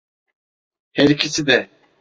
[0.95, 1.69] Her ikisi de.